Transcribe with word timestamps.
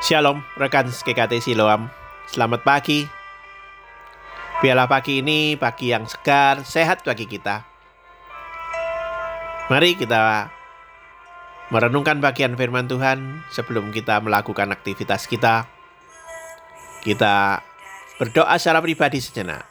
Shalom, 0.00 0.40
rekan 0.56 0.88
GKT 0.88 1.44
Siloam. 1.44 1.92
Selamat 2.24 2.64
pagi. 2.64 3.04
Biarlah 4.64 4.88
pagi 4.88 5.20
ini 5.20 5.60
pagi 5.60 5.92
yang 5.92 6.08
segar, 6.08 6.64
sehat 6.64 7.04
bagi 7.04 7.28
kita. 7.28 7.68
Mari 9.68 10.00
kita 10.00 10.48
merenungkan 11.68 12.16
bagian 12.16 12.56
firman 12.56 12.88
Tuhan 12.88 13.44
sebelum 13.52 13.92
kita 13.92 14.24
melakukan 14.24 14.72
aktivitas 14.72 15.28
kita. 15.28 15.68
Kita 17.04 17.60
berdoa 18.16 18.56
secara 18.56 18.80
pribadi 18.80 19.20
sejenak. 19.20 19.69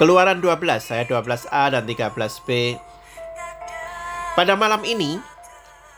Keluaran 0.00 0.40
12, 0.40 0.80
saya 0.80 1.04
12a 1.04 1.76
dan 1.76 1.84
13b. 1.84 2.80
Pada 4.32 4.56
malam 4.56 4.80
ini, 4.88 5.20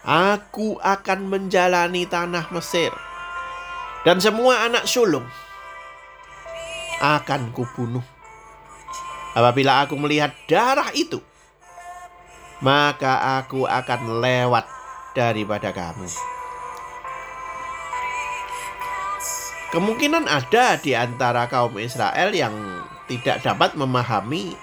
aku 0.02 0.74
akan 0.82 1.30
menjalani 1.30 2.10
tanah 2.10 2.50
Mesir. 2.50 2.90
Dan 4.02 4.18
semua 4.18 4.66
anak 4.66 4.90
sulung 4.90 5.22
akan 6.98 7.54
kubunuh. 7.54 8.02
Apabila 9.38 9.86
aku 9.86 9.94
melihat 9.94 10.34
darah 10.50 10.90
itu, 10.98 11.22
maka 12.58 13.38
aku 13.38 13.70
akan 13.70 14.18
lewat 14.18 14.66
daripada 15.14 15.70
kamu. 15.70 16.10
Kemungkinan 19.70 20.26
ada 20.26 20.74
di 20.74 20.90
antara 20.98 21.46
kaum 21.46 21.78
Israel 21.78 22.34
yang 22.34 22.82
tidak 23.10 23.42
dapat 23.42 23.74
memahami 23.74 24.54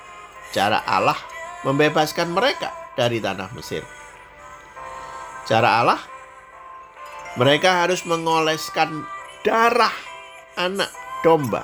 cara 0.55 0.81
Allah 0.87 1.17
membebaskan 1.63 2.31
mereka 2.31 2.71
dari 2.95 3.19
tanah 3.19 3.51
Mesir. 3.55 3.83
Cara 5.47 5.81
Allah, 5.81 6.01
mereka 7.39 7.85
harus 7.85 8.05
mengoleskan 8.05 9.03
darah 9.41 9.93
anak 10.59 10.91
domba 11.23 11.63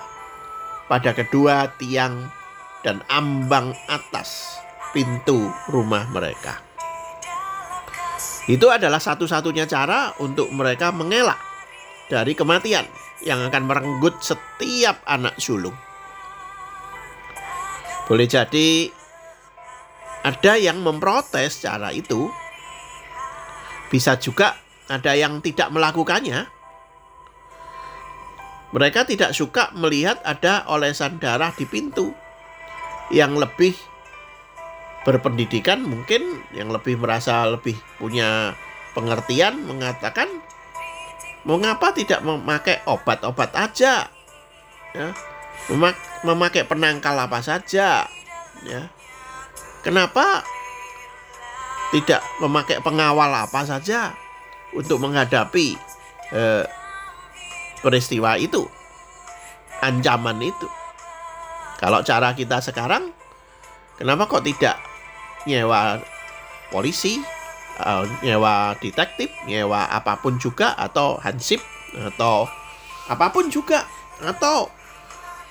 pada 0.87 1.11
kedua 1.11 1.69
tiang 1.77 2.29
dan 2.85 3.01
ambang 3.09 3.73
atas 3.89 4.61
pintu 4.93 5.49
rumah 5.67 6.07
mereka. 6.13 6.61
Itu 8.45 8.69
adalah 8.69 9.01
satu-satunya 9.01 9.65
cara 9.65 10.13
untuk 10.21 10.53
mereka 10.53 10.93
mengelak 10.93 11.41
dari 12.05 12.37
kematian 12.37 12.85
yang 13.25 13.41
akan 13.49 13.65
merenggut 13.65 14.21
setiap 14.21 15.01
anak 15.09 15.33
sulung. 15.41 15.73
Boleh 18.06 18.30
jadi 18.30 18.94
ada 20.25 20.53
yang 20.58 20.81
memprotes 20.81 21.61
cara 21.61 21.89
itu. 21.89 22.30
Bisa 23.89 24.17
juga 24.17 24.58
ada 24.89 25.14
yang 25.17 25.42
tidak 25.42 25.73
melakukannya. 25.73 26.45
Mereka 28.73 29.08
tidak 29.08 29.31
suka 29.33 29.72
melihat 29.73 30.20
ada 30.26 30.66
olesan 30.70 31.17
darah 31.17 31.53
di 31.53 31.66
pintu. 31.66 32.14
Yang 33.14 33.31
lebih 33.45 33.73
berpendidikan 35.06 35.86
mungkin 35.86 36.42
yang 36.50 36.73
lebih 36.73 36.98
merasa 36.98 37.45
lebih 37.45 37.78
punya 38.02 38.58
pengertian 38.98 39.61
mengatakan 39.61 40.26
mengapa 41.45 41.94
tidak 41.94 42.26
memakai 42.26 42.82
obat-obat 42.89 43.54
aja 43.54 44.10
ya 44.98 45.14
memakai 46.23 46.64
penangkal 46.66 47.16
apa 47.17 47.39
saja 47.42 48.05
ya. 48.66 48.82
Kenapa 49.86 50.42
tidak 51.93 52.26
memakai 52.42 52.82
pengawal 52.82 53.30
apa 53.30 53.61
saja 53.64 54.17
untuk 54.73 54.98
menghadapi 54.98 55.77
eh, 56.33 56.65
peristiwa 57.86 58.38
itu 58.42 58.65
ancaman 59.86 60.42
itu? 60.42 60.67
Kalau 61.77 62.02
cara 62.02 62.33
kita 62.33 62.64
sekarang 62.64 63.11
kenapa 63.99 64.26
kok 64.26 64.48
tidak 64.48 64.80
nyewa 65.45 66.02
polisi 66.73 67.21
uh, 67.80 68.04
nyewa 68.23 68.76
detektif 68.80 69.32
nyewa 69.45 69.88
apa 69.92 70.20
pun 70.20 70.39
juga 70.42 70.73
atau 70.76 71.20
hansip 71.21 71.61
atau 71.95 72.49
apa 73.08 73.30
pun 73.30 73.48
juga 73.52 73.86
atau 74.23 74.71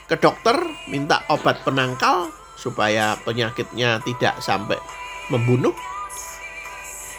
ke 0.04 0.20
dokter 0.20 0.56
minta 0.92 1.24
obat 1.32 1.64
penangkal 1.64 2.28
supaya 2.54 3.16
penyakitnya 3.24 3.98
tidak 4.04 4.38
sampai 4.44 4.76
membunuh 5.32 5.72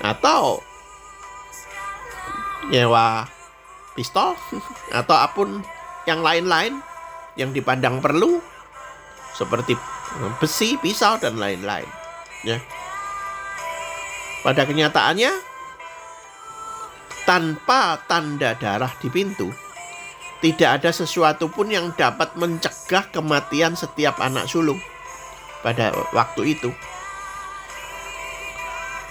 atau 0.05 0.61
nyewa 2.69 3.25
pistol 3.97 4.37
atau 4.99 5.15
apa 5.17 5.33
pun 5.33 5.61
yang 6.05 6.21
lain-lain 6.21 6.77
yang 7.35 7.51
dipandang 7.51 7.99
perlu 7.99 8.39
seperti 9.35 9.75
besi, 10.39 10.79
pisau 10.79 11.19
dan 11.19 11.35
lain-lain 11.35 11.87
ya. 12.47 12.61
Pada 14.45 14.63
kenyataannya 14.63 15.33
tanpa 17.25 17.99
tanda 18.05 18.53
darah 18.55 18.93
di 19.01 19.09
pintu 19.09 19.49
tidak 20.45 20.77
ada 20.77 20.93
sesuatu 20.93 21.49
pun 21.49 21.73
yang 21.73 21.89
dapat 21.97 22.37
mencegah 22.37 23.09
kematian 23.09 23.73
setiap 23.73 24.21
anak 24.21 24.45
sulung 24.45 24.77
pada 25.65 25.89
waktu 26.13 26.53
itu. 26.53 26.69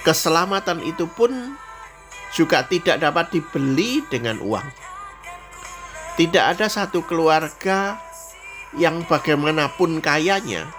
Keselamatan 0.06 0.78
itu 0.86 1.10
pun 1.10 1.58
juga 2.30 2.62
tidak 2.70 3.02
dapat 3.02 3.34
dibeli 3.34 4.06
dengan 4.06 4.38
uang. 4.38 4.62
Tidak 6.14 6.44
ada 6.54 6.70
satu 6.70 7.02
keluarga 7.02 7.98
yang 8.78 9.02
bagaimanapun 9.02 9.98
kayanya 9.98 10.70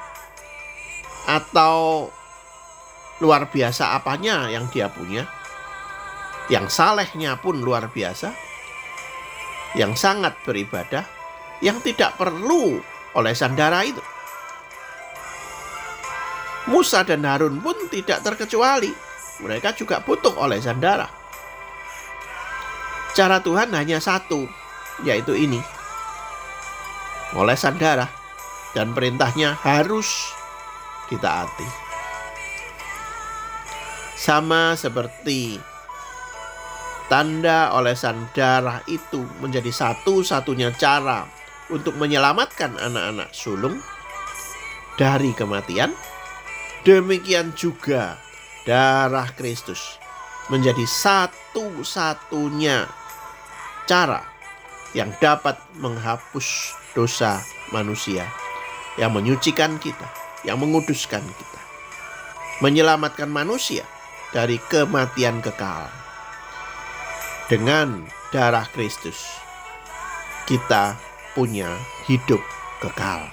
atau 1.28 2.08
luar 3.20 3.52
biasa 3.52 3.92
apanya 3.92 4.48
yang 4.48 4.72
dia 4.72 4.88
punya, 4.88 5.28
yang 6.48 6.72
salehnya 6.72 7.36
pun 7.44 7.60
luar 7.60 7.92
biasa, 7.92 8.45
yang 9.76 9.94
sangat 9.94 10.36
beribadah 10.48 11.04
yang 11.64 11.80
tidak 11.84 12.16
perlu 12.20 12.80
oleh 13.16 13.34
sandara 13.36 13.84
itu. 13.84 14.04
Musa 16.66 17.06
dan 17.06 17.22
Harun 17.24 17.62
pun 17.62 17.78
tidak 17.94 18.26
terkecuali. 18.26 18.90
Mereka 19.44 19.78
juga 19.78 20.02
butuh 20.02 20.34
oleh 20.40 20.58
sandara. 20.58 21.06
Cara 23.16 23.40
Tuhan 23.40 23.72
hanya 23.72 24.02
satu, 24.02 24.50
yaitu 25.06 25.38
ini. 25.38 25.62
Oleh 27.36 27.56
sandara 27.56 28.08
dan 28.74 28.92
perintahnya 28.92 29.56
harus 29.62 30.34
ditaati. 31.08 31.68
Sama 34.16 34.74
seperti 34.74 35.60
Tanda 37.06 37.70
olesan 37.78 38.34
darah 38.34 38.82
itu 38.90 39.22
menjadi 39.38 39.70
satu-satunya 39.70 40.74
cara 40.74 41.30
untuk 41.70 41.94
menyelamatkan 42.02 42.82
anak-anak 42.82 43.30
sulung 43.30 43.78
dari 44.98 45.30
kematian. 45.38 45.94
Demikian 46.82 47.54
juga 47.54 48.18
darah 48.66 49.30
Kristus 49.38 50.02
menjadi 50.50 50.82
satu-satunya 50.86 52.90
cara 53.86 54.26
yang 54.98 55.14
dapat 55.22 55.62
menghapus 55.78 56.74
dosa 56.98 57.38
manusia, 57.70 58.26
yang 58.98 59.14
menyucikan 59.14 59.78
kita, 59.78 60.10
yang 60.42 60.58
menguduskan 60.58 61.22
kita, 61.22 61.62
menyelamatkan 62.66 63.30
manusia 63.30 63.86
dari 64.34 64.58
kematian 64.70 65.42
kekal 65.46 66.05
dengan 67.46 68.10
darah 68.34 68.66
Kristus 68.74 69.22
kita 70.50 70.98
punya 71.38 71.70
hidup 72.10 72.42
kekal. 72.82 73.30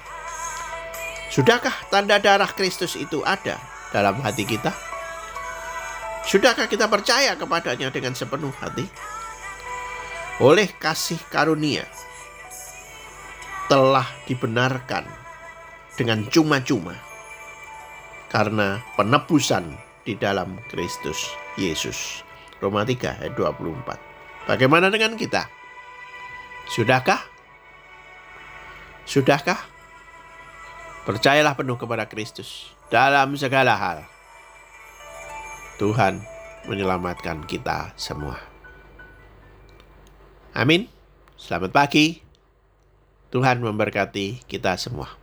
Sudahkah 1.33 1.73
tanda 1.89 2.21
darah 2.21 2.49
Kristus 2.53 2.93
itu 2.93 3.25
ada 3.25 3.57
dalam 3.89 4.21
hati 4.21 4.45
kita? 4.45 4.73
Sudahkah 6.29 6.69
kita 6.69 6.93
percaya 6.93 7.33
kepadanya 7.41 7.89
dengan 7.89 8.13
sepenuh 8.13 8.53
hati? 8.61 8.85
Oleh 10.45 10.69
kasih 10.77 11.21
karunia 11.33 11.89
telah 13.73 14.05
dibenarkan 14.29 15.09
dengan 15.97 16.29
cuma-cuma 16.29 16.97
karena 18.29 18.81
penebusan 18.97 19.73
di 20.05 20.17
dalam 20.17 20.61
Kristus 20.69 21.33
Yesus. 21.57 22.32
Roma 22.63 22.87
3 22.87 23.27
ayat 23.27 23.35
24. 23.35 24.47
Bagaimana 24.47 24.87
dengan 24.87 25.19
kita? 25.19 25.51
Sudahkah 26.71 27.33
Sudahkah? 29.03 29.59
Percayalah 31.03 31.59
penuh 31.59 31.75
kepada 31.75 32.07
Kristus 32.07 32.71
dalam 32.87 33.35
segala 33.35 33.75
hal. 33.75 33.99
Tuhan 35.83 36.23
menyelamatkan 36.71 37.43
kita 37.43 37.91
semua. 37.99 38.39
Amin. 40.55 40.87
Selamat 41.35 41.75
pagi. 41.75 42.23
Tuhan 43.35 43.59
memberkati 43.59 44.47
kita 44.47 44.79
semua. 44.79 45.22